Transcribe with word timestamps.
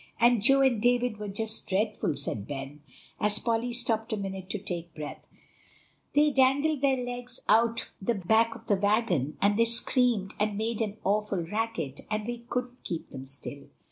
"And 0.19 0.41
Joe 0.41 0.61
and 0.61 0.81
David 0.81 1.17
were 1.17 1.27
just 1.27 1.67
dreadful," 1.67 2.15
said 2.17 2.47
Ben, 2.47 2.81
as 3.19 3.37
Polly 3.37 3.71
stopped 3.71 4.11
a 4.11 4.17
minute 4.17 4.49
to 4.49 4.57
take 4.57 4.95
breath; 4.95 5.23
"they 6.15 6.31
dangled 6.31 6.81
their 6.81 6.97
legs 6.97 7.39
out 7.47 7.91
the 8.01 8.15
back 8.15 8.55
of 8.55 8.65
the 8.65 8.77
wagon, 8.77 9.37
and 9.43 9.59
they 9.59 9.65
screamed 9.65 10.33
and 10.39 10.57
made 10.57 10.81
an 10.81 10.97
awful 11.03 11.43
racket 11.43 12.01
we 12.25 12.39
couldn't 12.49 12.83
keep 12.83 13.11
them 13.11 13.27
still. 13.27 13.67